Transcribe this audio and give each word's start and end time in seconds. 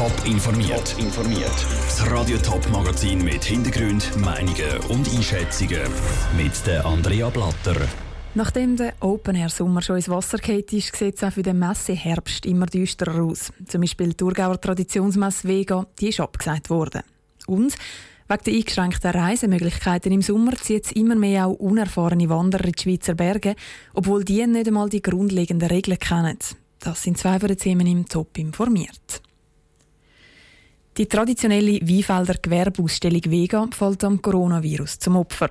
Top 0.00 0.24
informiert. 0.24 0.92
Top 0.92 0.98
informiert. 0.98 1.66
Das 1.84 2.10
Radio 2.10 2.38
Top 2.38 2.66
Magazin 2.70 3.22
mit 3.22 3.44
Hintergrund, 3.44 4.10
Meinungen 4.16 4.78
und 4.88 5.06
Einschätzungen 5.14 5.82
mit 6.38 6.66
der 6.66 6.86
Andrea 6.86 7.28
Blatter. 7.28 7.76
Nachdem 8.34 8.76
der 8.76 8.94
Open 9.00 9.36
Air 9.36 9.50
Sommer 9.50 9.82
schon 9.82 9.96
ins 9.96 10.08
Wasser 10.08 10.38
geht 10.38 10.72
ist, 10.72 10.96
sieht 10.96 11.16
es 11.16 11.22
auch 11.22 11.32
für 11.32 11.42
den 11.42 11.58
Messe 11.58 11.92
Herbst 11.92 12.46
immer 12.46 12.64
düsterer 12.64 13.22
aus. 13.22 13.52
Zum 13.66 13.82
Beispiel 13.82 14.08
die 14.08 14.16
Thurgauer 14.16 14.58
Traditionsmesse 14.58 15.46
Vega, 15.46 15.86
die 15.98 16.08
ist 16.08 16.20
abgesagt 16.20 16.70
worden. 16.70 17.02
Und 17.46 17.74
wegen 18.26 18.44
der 18.46 18.54
eingeschränkten 18.54 19.10
Reisemöglichkeiten 19.10 20.12
im 20.12 20.22
Sommer 20.22 20.56
zieht 20.56 20.86
es 20.86 20.92
immer 20.92 21.14
mehr 21.14 21.46
auch 21.46 21.58
unerfahrene 21.58 22.30
Wanderer 22.30 22.64
in 22.64 22.72
die 22.72 22.82
Schweizer 22.82 23.14
Berge, 23.14 23.54
obwohl 23.92 24.24
die 24.24 24.46
nicht 24.46 24.66
einmal 24.66 24.88
die 24.88 25.02
grundlegenden 25.02 25.68
Regeln 25.68 25.98
kennen. 25.98 26.38
Das 26.78 27.02
sind 27.02 27.18
zwei 27.18 27.38
von 27.38 27.48
den 27.48 27.58
Themen 27.58 27.86
im 27.86 28.08
Top 28.08 28.38
informiert. 28.38 29.20
Die 30.96 31.06
traditionelle 31.06 31.80
Weinfelder 31.80 32.34
Gewerbeausstellung 32.42 33.22
Vega 33.26 33.66
fällt 33.70 34.02
am 34.02 34.20
Coronavirus 34.20 34.98
zum 34.98 35.16
Opfer. 35.16 35.50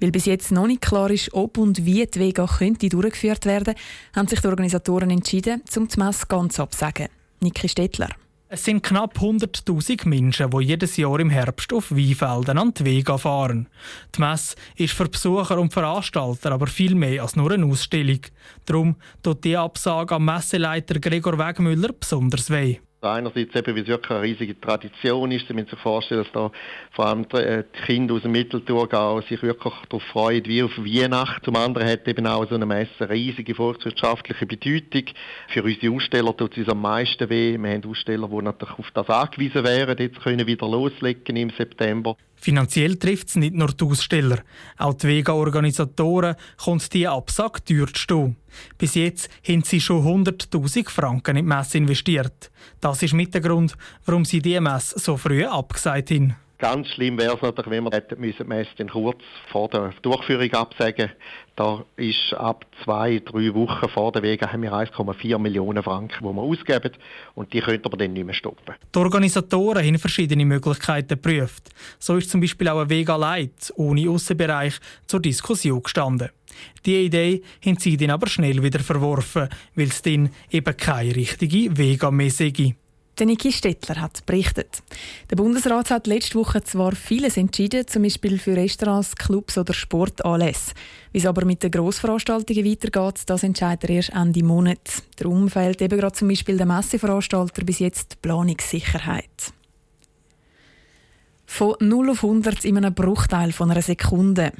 Weil 0.00 0.12
bis 0.12 0.26
jetzt 0.26 0.52
noch 0.52 0.68
nicht 0.68 0.80
klar 0.80 1.10
ist, 1.10 1.34
ob 1.34 1.58
und 1.58 1.84
wie 1.84 2.06
die 2.06 2.20
Vega 2.20 2.46
könnte 2.46 2.88
durchgeführt 2.88 3.46
werden, 3.46 3.74
haben 4.14 4.28
sich 4.28 4.40
die 4.40 4.46
Organisatoren 4.46 5.10
entschieden, 5.10 5.62
zum 5.68 5.88
Messe 5.96 6.26
ganz 6.28 6.60
absagen. 6.60 7.08
Niki 7.40 7.68
Stettler. 7.68 8.10
Es 8.48 8.64
sind 8.64 8.84
knapp 8.84 9.18
100.000 9.18 10.06
Menschen, 10.06 10.50
die 10.50 10.64
jedes 10.64 10.96
Jahr 10.96 11.18
im 11.18 11.30
Herbst 11.30 11.72
auf 11.72 11.90
Weinfelden 11.90 12.56
an 12.56 12.72
die 12.72 12.84
Vega 12.84 13.18
fahren. 13.18 13.68
Die 14.14 14.20
Messe 14.20 14.54
ist 14.76 14.94
für 14.94 15.08
Besucher 15.08 15.58
und 15.58 15.72
Veranstalter 15.72 16.52
aber 16.52 16.68
viel 16.68 16.94
mehr 16.94 17.22
als 17.22 17.34
nur 17.34 17.50
eine 17.50 17.66
Ausstellung. 17.66 18.20
Darum 18.64 18.94
tut 19.20 19.42
die 19.42 19.56
Absage 19.56 20.14
am 20.14 20.26
Messeleiter 20.26 21.00
Gregor 21.00 21.36
Wegmüller 21.40 21.92
besonders 21.92 22.48
weh. 22.48 22.78
Einerseits 23.02 23.54
eben, 23.54 23.76
weil 23.76 23.82
es 23.82 23.88
wirklich 23.88 24.10
eine 24.10 24.22
riesige 24.22 24.60
Tradition 24.60 25.30
ist. 25.30 25.46
Sie 25.46 25.54
müssen 25.54 25.68
sich 25.68 25.78
vorstellen, 25.78 26.24
dass 26.24 26.32
da 26.32 26.50
vor 26.92 27.06
allem 27.06 27.26
äh, 27.34 27.62
die 27.62 27.82
Kinder 27.84 28.14
aus 28.14 28.22
dem 28.22 28.32
Mittelthurgau 28.32 29.20
sich 29.20 29.42
wirklich 29.42 29.74
darauf 29.88 30.02
freuen, 30.04 30.44
wie 30.46 30.62
auf 30.62 30.76
Weihnachten. 30.78 31.44
Zum 31.44 31.56
anderen 31.56 31.88
hat 31.88 32.08
eben 32.08 32.26
auch 32.26 32.48
so 32.48 32.54
eine 32.54 32.64
Messe 32.64 32.90
eine 33.00 33.10
riesige 33.10 33.54
volkswirtschaftliche 33.54 34.46
Bedeutung. 34.46 35.04
Für 35.48 35.62
unsere 35.62 35.94
Aussteller 35.94 36.36
tut 36.36 36.52
es 36.52 36.58
uns 36.58 36.68
am 36.70 36.80
meisten 36.80 37.28
weh. 37.28 37.58
Wir 37.58 37.70
haben 37.70 37.84
Aussteller, 37.88 38.28
die 38.28 38.42
natürlich 38.42 38.78
auf 38.78 38.90
das 38.92 39.08
angewiesen 39.10 39.64
wären, 39.64 39.98
jetzt 39.98 40.20
können 40.22 40.46
wieder 40.46 40.66
loslegen 40.66 41.36
im 41.36 41.50
September. 41.50 42.16
Finanziell 42.36 42.96
trifft 42.96 43.28
es 43.28 43.36
nicht 43.36 43.54
nur 43.54 43.68
die 43.68 43.84
Aussteller. 43.84 44.38
Auch 44.76 44.94
die 44.94 45.08
Vega-Organisatoren 45.08 46.36
kommt 46.56 46.92
die 46.92 47.08
Absage 47.08 47.64
teuer 47.64 47.88
zu 47.88 48.00
stehen. 48.00 48.36
Bis 48.78 48.94
jetzt 48.94 49.28
haben 49.46 49.62
sie 49.62 49.80
schon 49.80 50.24
100.000 50.24 50.88
Franken 50.88 51.36
in 51.36 51.44
die 51.44 51.48
Messe 51.48 51.78
investiert. 51.78 52.50
Das 52.80 53.02
ist 53.02 53.14
mit 53.14 53.34
der 53.34 53.40
Grund, 53.40 53.76
warum 54.04 54.24
sie 54.24 54.40
die 54.40 54.60
Messe 54.60 54.98
so 54.98 55.16
früh 55.16 55.44
abgesagt 55.44 56.10
haben. 56.10 56.36
Ganz 56.58 56.88
schlimm 56.88 57.18
wäre 57.18 57.34
es 57.34 57.42
natürlich, 57.42 57.70
wenn 57.70 57.84
wir 57.84 57.90
hätten 57.90 58.18
müssen 58.18 58.44
die 58.44 58.48
Messe 58.48 58.86
kurz 58.90 59.22
vor 59.52 59.68
der 59.68 59.92
Durchführung 60.00 60.50
absagen. 60.54 61.10
Da 61.54 61.84
ist 61.96 62.32
ab 62.34 62.64
zwei, 62.82 63.20
drei 63.24 63.52
Wochen 63.54 63.88
vor 63.90 64.10
der 64.12 64.22
Wege 64.22 64.50
haben 64.50 64.62
wir 64.62 64.72
1,4 64.72 65.38
Millionen 65.38 65.82
Franken, 65.82 66.26
die 66.26 66.34
wir 66.34 66.42
ausgeben 66.42 66.92
und 67.34 67.52
die 67.52 67.60
könnten 67.60 67.92
wir 67.92 67.98
dann 67.98 68.12
nicht 68.14 68.24
mehr 68.24 68.34
stoppen. 68.34 68.74
Die 68.94 68.98
Organisatoren 68.98 69.84
haben 69.84 69.98
verschiedene 69.98 70.46
Möglichkeiten 70.46 71.20
geprüft. 71.20 71.70
So 71.98 72.16
ist 72.16 72.30
zum 72.30 72.40
Beispiel 72.40 72.68
auch 72.68 72.80
ein 72.80 72.90
Vega 72.90 73.16
Light 73.16 73.72
ohne 73.76 74.08
Aussenbereich 74.08 74.78
zur 75.06 75.20
Diskussion 75.20 75.82
gestanden. 75.82 76.30
Die 76.86 77.04
Idee 77.04 77.42
haben 77.64 77.78
sie 77.78 77.98
dann 77.98 78.10
aber 78.10 78.28
schnell 78.28 78.62
wieder 78.62 78.80
verworfen, 78.80 79.48
weil 79.74 79.88
es 79.88 80.00
dann 80.00 80.30
eben 80.50 80.76
keine 80.76 81.14
richtige 81.14 81.76
Vega 81.76 82.10
mehr 82.10 82.30
sei. 82.30 82.76
Der 83.18 83.24
Niki 83.24 83.50
Stettler 83.50 84.02
hat 84.02 84.26
berichtet. 84.26 84.82
Der 85.30 85.36
Bundesrat 85.36 85.90
hat 85.90 86.06
letzte 86.06 86.34
Woche 86.34 86.62
zwar 86.62 86.94
vieles 86.94 87.38
entschieden, 87.38 87.86
zum 87.86 88.02
Beispiel 88.02 88.38
für 88.38 88.54
Restaurants, 88.54 89.16
Clubs 89.16 89.56
oder 89.56 89.72
Sportanlässe. 89.72 90.74
Wie 91.12 91.18
es 91.18 91.24
aber 91.24 91.46
mit 91.46 91.62
den 91.62 91.70
Grossveranstaltungen 91.70 92.66
weitergeht, 92.66 93.22
das 93.24 93.42
entscheidet 93.42 93.88
er 93.88 93.96
erst 93.96 94.10
Ende 94.10 94.44
Monat. 94.44 95.02
Darum 95.16 95.48
fehlt 95.48 95.80
eben 95.80 95.98
gerade 95.98 96.12
zum 96.12 96.28
Beispiel 96.28 96.58
der 96.58 96.66
Messeveranstalter 96.66 97.64
bis 97.64 97.78
jetzt 97.78 98.12
die 98.12 98.16
Planungssicherheit. 98.20 99.54
Von 101.46 101.76
0 101.80 102.10
auf 102.10 102.22
100 102.22 102.66
in 102.66 102.76
einem 102.76 102.92
Bruchteil 102.92 103.52
von 103.52 103.70
einer 103.70 103.80
Sekunde. 103.80 104.52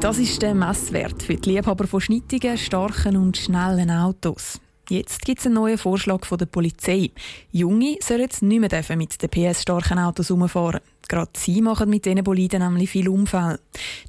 Das 0.00 0.18
ist 0.18 0.42
der 0.42 0.54
Messwert 0.54 1.22
für 1.22 1.36
die 1.36 1.54
Liebhaber 1.54 1.86
von 1.86 2.02
schnittigen, 2.02 2.58
starken 2.58 3.16
und 3.16 3.38
schnellen 3.38 3.90
Autos. 3.90 4.60
Jetzt 4.90 5.26
gibt 5.26 5.40
es 5.40 5.46
einen 5.46 5.56
neuen 5.56 5.76
Vorschlag 5.76 6.24
von 6.24 6.38
der 6.38 6.46
Polizei. 6.46 7.10
Junge 7.52 7.98
sollen 8.00 8.22
jetzt 8.22 8.42
nicht 8.42 8.60
mehr 8.60 8.96
mit 8.96 9.22
den 9.22 9.28
PS-starken 9.28 9.98
Autos 9.98 10.30
herumfahren. 10.30 10.80
Gerade 11.06 11.30
sie 11.36 11.60
machen 11.60 11.90
mit 11.90 12.06
diesen 12.06 12.24
Boliden 12.24 12.62
nämlich 12.62 12.90
viel 12.90 13.08
Unfälle. 13.08 13.60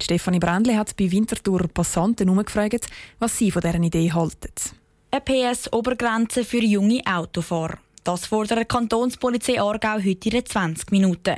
Stefanie 0.01 0.39
Brändli 0.39 0.75
hat 0.75 0.95
bei 0.95 1.11
Winterthur 1.11 1.67
Passanten 1.67 2.29
umgefragt, 2.29 2.87
was 3.19 3.37
sie 3.37 3.51
von 3.51 3.61
dieser 3.61 3.81
Idee 3.81 4.11
halten. 4.13 4.53
Eine 5.11 5.21
PS-Obergrenze 5.21 6.45
für 6.45 6.63
junge 6.63 7.01
Autofahrer. 7.05 7.77
Das 8.05 8.25
fordert 8.25 8.59
die 8.59 8.65
Kantonspolizei 8.65 9.61
Aargau 9.61 9.97
heute 9.97 10.29
in 10.29 10.45
20 10.45 10.91
Minuten. 10.91 11.35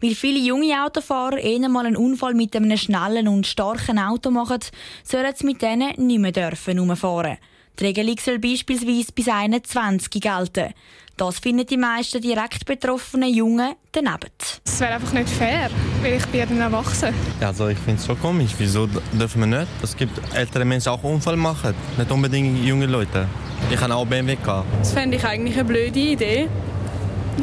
Weil 0.00 0.14
viele 0.14 0.38
junge 0.38 0.84
Autofahrer 0.84 1.38
eher 1.38 1.68
mal 1.68 1.86
einen 1.86 1.96
Unfall 1.96 2.34
mit 2.34 2.54
einem 2.54 2.76
schnellen 2.76 3.26
und 3.26 3.46
starken 3.46 3.98
Auto 3.98 4.30
machen, 4.30 4.60
sollen 5.02 5.34
sie 5.34 5.46
mit 5.46 5.62
denen 5.62 5.94
nicht 6.06 6.20
mehr 6.20 6.32
dürfen 6.32 6.78
umfahren 6.78 7.36
dürfen. 7.36 7.53
Die 7.80 7.86
Regelung 7.86 8.16
soll 8.20 8.38
beispielsweise 8.38 9.12
bis 9.12 9.28
21 9.28 10.20
gelten. 10.20 10.72
Das 11.16 11.38
finden 11.38 11.66
die 11.66 11.76
meisten 11.76 12.20
direkt 12.20 12.64
betroffenen 12.66 13.32
Jungen 13.32 13.74
daneben. 13.92 14.30
Das 14.64 14.80
wäre 14.80 14.94
einfach 14.94 15.12
nicht 15.12 15.28
fair, 15.28 15.70
weil 16.02 16.14
ich 16.14 16.26
bin 16.26 16.40
ja 16.40 16.46
dann 16.46 16.60
erwachsen. 16.60 17.14
Ja, 17.40 17.48
also 17.48 17.68
ich 17.68 17.78
finde 17.78 18.00
es 18.00 18.06
schon 18.06 18.20
komisch. 18.20 18.52
Wieso 18.58 18.86
dürfen 19.12 19.40
wir 19.40 19.58
nicht? 19.58 19.68
Es 19.82 19.96
gibt 19.96 20.20
ältere 20.34 20.64
Menschen 20.64 20.88
auch 20.88 21.02
Unfall 21.02 21.36
machen, 21.36 21.74
nicht 21.96 22.10
unbedingt 22.10 22.64
junge 22.64 22.86
Leute. 22.86 23.28
Ich 23.70 23.78
kann 23.78 23.92
auch 23.92 24.06
BMW. 24.06 24.36
Das 24.78 24.92
fände 24.92 25.16
ich 25.16 25.24
eigentlich 25.24 25.54
eine 25.54 25.64
blöde 25.64 25.98
Idee. 25.98 26.48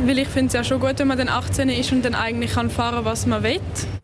Weil 0.06 0.20
ich 0.20 0.28
finde 0.28 0.47
es 0.47 0.53
ja 0.53 0.64
schon 0.64 0.80
gut, 0.80 1.00
wenn 1.00 1.08
man 1.08 1.18
dann 1.18 1.30
18 1.30 1.68
ist 1.70 1.91
und 1.91 2.03
dann 2.03 2.16
eigentlich 2.16 2.53
kann 2.53 2.70
fahren 2.70 3.03
was 3.03 3.25
man 3.25 3.44
will. 3.44 3.59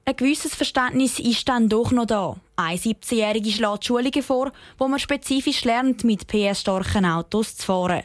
Ein 0.09 0.16
gewisses 0.16 0.56
Verständnis 0.56 1.19
ist 1.19 1.50
dann 1.50 1.68
doch 1.68 1.91
noch 1.91 2.06
da. 2.06 2.38
Ein 2.56 2.78
17-Jährige 2.78 3.51
schlägt 3.51 3.84
Schulungen 3.84 4.23
vor, 4.23 4.53
wo 4.78 4.88
man 4.88 5.01
spezifisch 5.01 5.66
lernt, 5.66 6.06
mit 6.06 6.28
PS-starken 6.28 7.03
Autos 7.03 7.57
zu 7.57 7.66
fahren. 7.66 8.03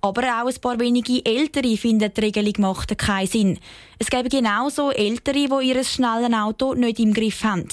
Aber 0.00 0.22
auch 0.22 0.46
ein 0.46 0.60
paar 0.60 0.78
wenige 0.78 1.26
Ältere 1.26 1.76
finden, 1.76 2.14
die 2.14 2.20
Regelung 2.20 2.54
macht 2.58 2.96
keinen 2.96 3.26
Sinn. 3.26 3.58
Es 3.98 4.08
gäbe 4.08 4.28
genauso 4.28 4.92
Ältere, 4.92 5.48
die 5.48 5.68
ihr 5.68 5.82
schnelles 5.82 6.32
Auto 6.32 6.74
nicht 6.74 7.00
im 7.00 7.12
Griff 7.12 7.42
haben. 7.42 7.66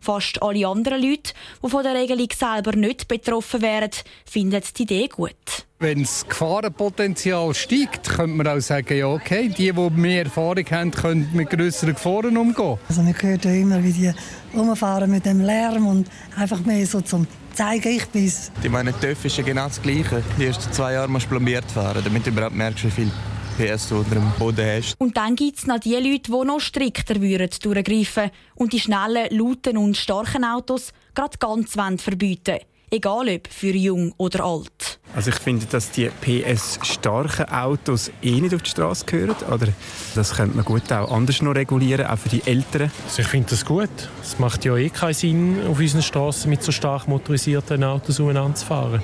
Fast 0.00 0.42
alle 0.42 0.66
anderen 0.66 1.02
Leute, 1.02 1.32
die 1.62 1.68
von 1.68 1.82
der 1.82 1.94
Regelung 1.94 2.28
selber 2.36 2.76
nicht 2.76 3.08
betroffen 3.08 3.62
wären, 3.62 3.90
finden 4.24 4.62
die 4.76 4.82
Idee 4.82 5.08
gut. 5.08 5.34
Wenn 5.80 6.02
das 6.02 6.26
Gefahrenpotenzial 6.28 7.54
steigt, 7.54 8.08
könnte 8.08 8.36
man 8.36 8.48
auch 8.48 8.60
sagen, 8.60 8.96
ja 8.96 9.06
okay, 9.06 9.48
die, 9.48 9.72
die 9.72 9.90
mehr 9.90 10.24
Erfahrung 10.24 10.64
haben, 10.70 10.90
können 10.90 11.30
mit 11.32 11.50
größeren 11.50 11.94
Gefahren 11.94 12.36
umgehen. 12.36 12.78
Also 12.88 13.02
man 13.02 13.14
hört 13.22 13.44
ja 13.44 13.52
immer, 13.52 13.82
wie 13.84 13.92
die 13.92 14.12
rumfahren 14.56 15.08
mit 15.08 15.24
dem 15.24 15.40
Lärm 15.40 15.86
und 15.86 16.08
einfach 16.36 16.64
mehr 16.64 16.84
so 16.84 17.00
zum 17.00 17.28
zeigen, 17.58 17.88
ich 17.88 18.06
bin's. 18.06 18.50
Ich 18.62 18.70
meine, 18.70 18.92
TÜV 18.92 19.24
ist 19.24 19.36
ja 19.36 19.44
genau 19.44 19.66
das 19.66 19.82
Gleiche. 19.82 20.22
Die 20.38 20.46
ersten 20.46 20.72
zwei 20.72 20.94
Jahre 20.94 21.08
musst 21.08 21.26
du 21.26 21.30
plombiert 21.30 21.70
fahren, 21.70 22.02
damit 22.04 22.26
du 22.26 22.30
überhaupt 22.30 22.54
merkst, 22.54 22.84
wie 22.84 22.90
viel 22.90 23.10
PS 23.58 23.92
unter 23.92 24.14
dem 24.14 24.30
Boden 24.38 24.64
hast. 24.64 24.94
Und 24.98 25.16
dann 25.16 25.36
gibt 25.36 25.58
es 25.58 25.66
noch 25.66 25.80
die 25.80 25.94
Leute, 25.94 26.30
die 26.30 26.46
noch 26.46 26.60
strikter 26.60 27.20
würden 27.20 27.50
durchgreifen 27.62 28.30
und 28.54 28.72
die 28.72 28.80
schnellen, 28.80 29.28
lauten 29.36 29.76
und 29.76 29.96
starken 29.96 30.44
Autos 30.44 30.92
gerade 31.14 31.38
ganz 31.38 31.74
verbieten 32.02 32.58
egal 32.90 33.28
ob 33.28 33.48
für 33.48 33.74
jung 33.74 34.12
oder 34.16 34.44
alt. 34.44 34.98
Also 35.14 35.30
ich 35.30 35.36
finde, 35.36 35.66
dass 35.66 35.90
die 35.90 36.10
PS-starken 36.20 37.46
Autos 37.46 38.10
eh 38.22 38.40
nicht 38.40 38.54
auf 38.54 38.62
die 38.62 38.70
Straße 38.70 39.06
gehören. 39.06 39.36
Oder 39.50 39.68
das 40.14 40.34
könnte 40.34 40.56
man 40.56 40.64
gut 40.64 40.92
auch 40.92 41.10
anders 41.10 41.40
noch 41.42 41.54
regulieren, 41.54 42.06
auch 42.06 42.18
für 42.18 42.28
die 42.28 42.42
Älteren. 42.46 42.90
Also 43.04 43.22
ich 43.22 43.28
finde 43.28 43.50
das 43.50 43.64
gut. 43.64 43.90
Es 44.22 44.38
macht 44.38 44.64
ja 44.64 44.76
eh 44.76 44.90
keinen 44.90 45.14
Sinn, 45.14 45.66
auf 45.66 45.78
unseren 45.78 46.02
Straßen 46.02 46.50
mit 46.50 46.62
so 46.62 46.72
stark 46.72 47.08
motorisierten 47.08 47.84
Autos 47.84 48.20
umeinander 48.20 48.56
zu 48.56 48.66
fahren. 48.66 49.02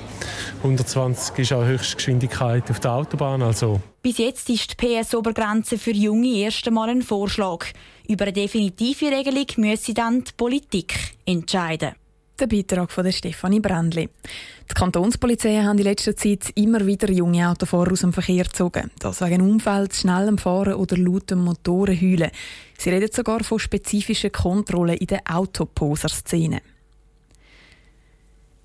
120 0.59 1.39
ist 1.39 1.53
auch 1.53 1.65
Höchstgeschwindigkeit 1.65 2.71
auf 2.71 2.81
der 2.81 2.93
Autobahn. 2.93 3.43
Also. 3.43 3.81
Bis 4.05 4.19
jetzt 4.19 4.51
ist 4.51 4.71
die 4.71 5.01
PS-Obergrenze 5.01 5.79
für 5.79 5.93
Junge 5.93 6.37
erst 6.37 6.69
einmal 6.69 6.91
ein 6.91 7.01
Vorschlag. 7.01 7.65
Über 8.07 8.25
eine 8.25 8.35
definitive 8.35 9.07
Regelung 9.07 9.47
müsse 9.57 9.95
dann 9.95 10.23
die 10.23 10.33
Politik 10.37 10.95
entscheiden. 11.25 11.95
Der 12.39 12.47
Beitrag 12.47 12.93
von 12.93 13.05
der 13.05 13.13
Stefanie 13.13 13.61
Brändli. 13.61 14.11
Die 14.69 14.75
Kantonspolizei 14.75 15.63
haben 15.63 15.79
in 15.79 15.85
letzter 15.85 16.15
Zeit 16.15 16.51
immer 16.55 16.85
wieder 16.85 17.11
junge 17.11 17.49
Autofahrer 17.49 17.93
aus 17.93 18.01
dem 18.01 18.13
Verkehr 18.13 18.45
gezogen. 18.45 18.91
Das 18.99 19.23
wegen 19.23 19.41
Unfällen, 19.41 19.91
schnellem 19.91 20.37
Fahren 20.37 20.75
oder 20.75 20.99
lautem 20.99 21.43
Motorenheulen. 21.43 22.31
Sie 22.77 22.91
reden 22.91 23.09
sogar 23.11 23.43
von 23.43 23.59
spezifischen 23.59 24.33
Kontrollen 24.33 24.99
in 24.99 25.07
der 25.07 25.23
Autoposer-Szene. 25.31 26.61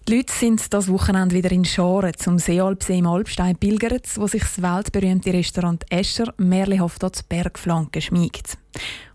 Die 0.09 0.15
Leute 0.15 0.33
sind 0.33 0.73
das 0.73 0.87
Wochenende 0.87 1.35
wieder 1.35 1.51
in 1.51 1.63
Scharen 1.63 2.13
zum 2.17 2.39
Seealpsee 2.39 2.97
im 2.97 3.05
Alpstein 3.05 3.55
pilgert, 3.55 4.07
wo 4.15 4.25
sich 4.25 4.41
das 4.41 4.59
weltberühmte 4.59 5.31
Restaurant 5.31 5.85
Escher 5.91 6.33
mehrlichhaft 6.37 7.03
an 7.03 7.11
die 7.15 7.21
Bergflanke 7.29 8.01
schmiegt. 8.01 8.57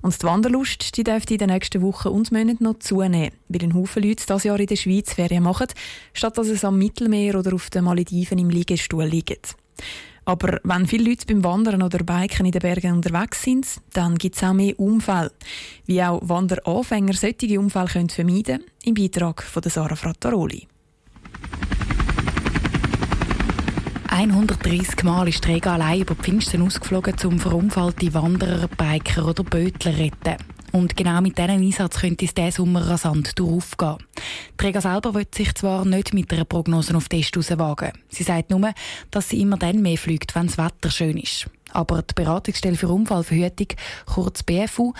Und 0.02 0.22
die 0.22 0.24
Wanderlust 0.24 0.96
die 0.96 1.02
dürfte 1.02 1.34
in 1.34 1.38
den 1.38 1.50
nächsten 1.50 1.82
Wochen 1.82 2.10
und 2.10 2.30
Monaten 2.30 2.62
noch 2.62 2.78
zunehmen, 2.78 3.32
weil 3.48 3.64
ein 3.64 3.74
Haufen 3.74 4.04
Leute 4.04 4.24
dieses 4.24 4.44
Jahr 4.44 4.60
in 4.60 4.68
der 4.68 4.76
Schweiz 4.76 5.12
Ferien 5.12 5.42
machen, 5.42 5.66
statt 6.12 6.38
dass 6.38 6.46
es 6.46 6.64
am 6.64 6.78
Mittelmeer 6.78 7.40
oder 7.40 7.54
auf 7.54 7.70
den 7.70 7.82
Malediven 7.82 8.38
im 8.38 8.50
Liegestuhl 8.50 9.04
liegt. 9.04 9.56
Aber 10.26 10.60
wenn 10.62 10.86
viele 10.86 11.10
Leute 11.10 11.26
beim 11.26 11.42
Wandern 11.42 11.82
oder 11.82 12.04
Biken 12.04 12.46
in 12.46 12.52
den 12.52 12.62
Bergen 12.62 12.92
unterwegs 12.92 13.42
sind, 13.42 13.66
dann 13.94 14.16
gibt 14.16 14.36
es 14.36 14.44
auch 14.44 14.52
mehr 14.52 14.78
Unfälle. 14.78 15.32
Wie 15.86 16.00
auch 16.04 16.20
Wanderanfänger 16.22 17.14
solche 17.14 17.58
Unfälle 17.58 17.88
vermeiden 17.88 18.44
können, 18.44 18.64
im 18.84 18.94
Beitrag 18.94 19.42
von 19.42 19.62
Sarah 19.64 19.96
Frattaroli. 19.96 20.68
130 24.14 25.02
Mal 25.02 25.26
ist 25.26 25.42
Träger 25.42 25.72
allein 25.72 26.02
über 26.02 26.14
Pfingsten 26.14 26.62
ausgeflogen, 26.62 27.16
um 27.24 27.40
verunfallte 27.40 28.14
Wanderer, 28.14 28.68
Biker 28.68 29.26
oder 29.26 29.42
Bötler 29.42 29.90
zu 29.90 29.98
retten. 29.98 30.36
Und 30.70 30.96
genau 30.96 31.20
mit 31.20 31.36
diesem 31.36 31.50
Einsatz 31.50 31.98
könnte 31.98 32.24
es 32.24 32.32
diesen 32.32 32.52
Sommer 32.52 32.88
rasant 32.88 33.36
durchaufgehen. 33.36 33.96
Träger 34.56 34.80
selber 34.80 35.14
will 35.14 35.26
sich 35.34 35.52
zwar 35.56 35.84
nicht 35.84 36.14
mit 36.14 36.32
einer 36.32 36.44
Prognose 36.44 36.96
auf 36.96 37.08
Test 37.08 37.36
wagen. 37.58 37.90
Sie 38.08 38.22
sagt 38.22 38.50
nur, 38.50 38.72
dass 39.10 39.30
sie 39.30 39.40
immer 39.40 39.56
dann 39.56 39.82
mehr 39.82 39.98
fliegt, 39.98 40.36
wenn 40.36 40.46
das 40.46 40.58
Wetter 40.58 40.92
schön 40.92 41.18
ist. 41.18 41.50
Aber 41.72 42.02
die 42.02 42.14
Beratungsstelle 42.14 42.76
für 42.76 42.90
Unfallverhütung, 42.90 43.66
kurz 44.06 44.44
BFU, 44.44 44.92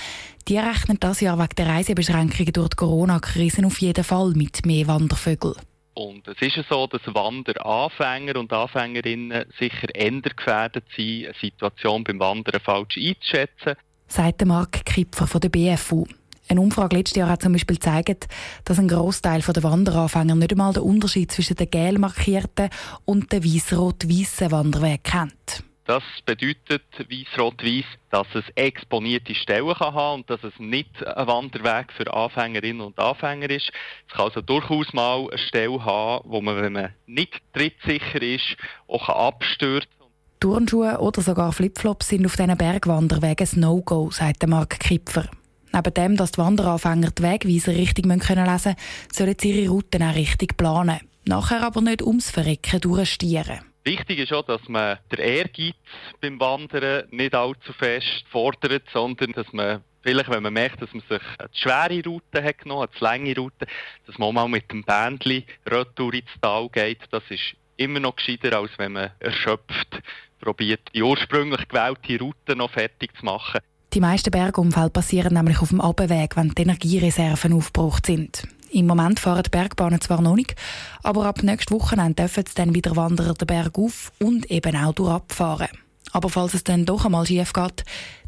die 0.49 0.59
rechnet 0.59 1.05
das 1.05 1.21
Jahr 1.21 1.39
wegen 1.39 1.55
der 1.57 1.69
Reisebeschränkungen 1.69 2.53
durch 2.53 2.71
die 2.71 2.77
Corona-Krise 2.77 3.65
auf 3.65 3.81
jeden 3.81 4.03
Fall 4.03 4.33
mit 4.33 4.67
mehr 4.67 4.89
Wandervögeln. 4.89 5.55
Und 5.95 6.27
es 6.27 6.43
ist 6.43 6.69
so, 6.69 6.87
dass 6.89 7.03
Wanderanfänger 7.07 8.37
und 8.37 8.53
Anfängerinnen 8.53 9.45
sicher 9.59 9.95
eher 9.95 10.21
gefährdet 10.21 10.85
sind, 10.97 11.27
eine 11.27 11.35
Situation 11.41 12.03
beim 12.03 12.19
Wandern 12.19 12.61
falsch 12.61 12.99
einzuschätzen. 12.99 13.75
Sagt 14.09 14.45
Marc 14.45 14.85
Kipfer 14.85 15.27
von 15.27 15.41
der 15.41 15.49
BFU. 15.51 16.05
Eine 16.49 16.61
Umfrage 16.61 16.97
letztes 16.97 17.17
Jahr 17.17 17.31
hat 17.31 17.43
zum 17.43 17.53
Beispiel 17.53 17.77
gezeigt, 17.77 18.27
dass 18.65 18.79
ein 18.79 18.89
Großteil 18.89 19.41
der 19.41 19.63
Wanderanfänger 19.63 20.35
nicht 20.35 20.53
einmal 20.53 20.73
den 20.73 20.83
Unterschied 20.83 21.33
zwischen 21.33 21.57
den 21.57 21.71
gel 21.71 21.99
markierten 21.99 22.69
und 23.05 23.33
den 23.33 23.45
weiß-rot-weißen 23.45 24.51
Wanderweg 24.51 25.05
kennt. 25.05 25.65
Das 25.87 26.03
bedeutet 26.25 26.83
weiß-rot-weiß, 26.99 27.85
dass 28.11 28.27
es 28.35 28.45
exponierte 28.55 29.35
Stellen 29.35 29.75
kann 29.75 29.93
haben 29.93 30.21
und 30.21 30.31
dass 30.31 30.43
es 30.43 30.59
nicht 30.59 31.07
ein 31.07 31.27
Wanderweg 31.27 31.93
für 31.93 32.13
Anfängerinnen 32.13 32.81
und 32.81 32.99
Anfänger 32.99 33.51
ist. 33.51 33.71
Es 34.09 34.15
kann 34.15 34.27
also 34.27 34.41
durchaus 34.41 34.95
mal 34.95 35.29
eine 35.29 35.39
Stelle 35.39 35.85
haben, 35.85 36.25
wo 36.27 36.41
man, 36.41 36.57
wenn 36.57 36.73
man 36.73 36.95
nicht 37.07 37.35
trittsicher 37.53 38.23
ist, 38.23 38.57
auch 38.89 39.11
abstürzen 39.11 39.91
kann. 39.99 40.09
Turnschuhe 40.41 40.99
oder 41.01 41.21
sogar 41.21 41.53
Flipflops 41.53 42.09
sind 42.09 42.25
auf 42.25 42.37
diesen 42.37 42.57
Bergwanderwegen 42.57 43.47
ein 43.47 43.61
No-Go, 43.61 44.11
sagt 44.11 44.47
Marc 44.47 44.81
Kipfer. 44.81 45.29
Neben 45.71 45.95
dem, 45.95 46.17
dass 46.17 46.33
die 46.33 46.39
Wanderanfänger 46.39 47.11
die 47.11 47.23
Wegweiser 47.23 47.73
richtig 47.75 48.07
lesen 48.07 48.21
können, 48.21 48.77
sollen 49.13 49.37
sie 49.39 49.51
ihre 49.51 49.71
Routen 49.71 50.03
auch 50.03 50.15
richtig 50.15 50.57
planen. 50.57 51.01
Nachher 51.27 51.63
aber 51.63 51.83
nicht 51.83 52.01
ums 52.01 52.31
Verrecken 52.31 52.81
durchstieren. 52.81 53.74
Wichtig 53.85 54.19
ist 54.19 54.33
auch, 54.33 54.47
dass 54.47 54.67
man 54.67 54.99
den 55.13 55.19
Ehrgeiz 55.19 55.75
beim 56.23 56.41
Wandern 56.41 57.07
nicht 57.11 57.35
allzu 57.35 57.73
fest 57.75 58.25
fordert, 58.31 58.85
sondern 58.91 59.33
dass 59.33 59.53
man 59.53 59.85
vielleicht, 60.03 60.31
wenn 60.31 60.43
man 60.43 60.55
merkt, 60.55 60.81
dass 60.81 60.93
man 60.95 61.03
sich 61.07 61.21
eine 61.39 61.49
schwere 61.53 62.03
Route 62.03 62.43
hat 62.43 62.59
genommen, 62.59 62.89
eine 62.91 63.01
lange 63.01 63.37
Route, 63.37 63.67
dass 64.07 64.17
man 64.17 64.35
mal 64.35 64.49
mit 64.49 64.73
dem 64.73 64.85
Bändchen 64.85 65.45
retour 65.67 66.15
ins 66.15 66.31
Tal 66.41 66.71
geht. 66.71 67.01
Das 67.11 67.23
ist 67.29 67.57
immer 67.77 68.01
noch 68.01 68.17
gescheiter, 68.17 68.59
als 68.59 68.71
wenn 68.79 68.93
man 68.93 69.11
erschöpft 69.21 70.01
probiert, 70.41 70.81
die 70.95 71.03
ursprünglich 71.03 71.69
gewählte 71.69 72.19
Route 72.19 72.57
noch 72.57 72.71
fertig 72.71 73.11
zu 73.19 73.25
machen. 73.27 73.61
Die 73.93 74.01
meisten 74.01 74.31
Bergunfälle 74.31 74.91
passieren 74.91 75.35
nämlich 75.35 75.61
auf 75.61 75.69
dem 75.69 75.81
Abweg, 75.81 76.37
wenn 76.37 76.51
die 76.51 76.63
Energiereserven 76.63 77.53
aufgebraucht 77.53 78.07
sind. 78.07 78.49
Im 78.75 78.89
Moment 78.89 79.21
fahren 79.21 79.45
die 79.45 79.51
Bergbahnen 79.51 80.01
zwar 80.01 80.21
noch 80.21 80.35
nicht, 80.35 80.57
aber 81.05 81.27
ab 81.27 81.45
nächstes 81.45 81.71
Wochenende 81.73 82.15
dürfen 82.15 82.45
sie 82.45 82.55
dann 82.57 82.75
wieder 82.75 82.97
Wanderer 82.97 83.35
den 83.35 83.47
Berg 83.47 83.79
auf 83.79 84.11
und 84.19 84.51
eben 84.51 84.75
auch 84.77 84.93
durchabfahren. 84.93 85.69
Aber 86.11 86.29
falls 86.29 86.55
es 86.55 86.65
dann 86.65 86.85
doch 86.85 87.05
einmal 87.05 87.25
schief 87.25 87.53
geht, 87.53 87.85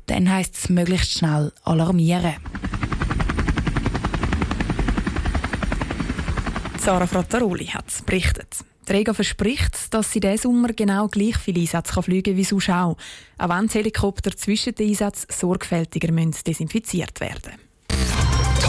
dann 0.07 0.31
heisst 0.31 0.55
es 0.55 0.69
möglichst 0.69 1.19
schnell 1.19 1.53
alarmieren. 1.65 2.37
Sarah 6.79 7.09
Frattaroli 7.09 7.67
hat 7.67 7.89
es 7.89 8.03
berichtet. 8.03 8.59
Rega 8.89 9.15
verspricht, 9.15 9.93
dass 9.93 10.13
sie 10.13 10.21
diesen 10.21 10.39
Sommer 10.39 10.69
genau 10.69 11.09
gleich 11.09 11.39
viele 11.39 11.63
Einsätze 11.63 12.01
fliegen 12.01 12.35
kann 12.35 12.37
wie 12.37 12.45
sonst 12.45 12.71
auch, 12.71 12.97
auch 13.39 13.49
wenn 13.49 13.67
die 13.67 13.79
Helikopter 13.79 14.31
zwischen 14.37 14.77
den 14.77 14.91
Einsätzen 14.91 15.27
sorgfältiger 15.29 16.13
desinfiziert 16.47 17.19
werden 17.19 17.41
müssen. 17.47 17.66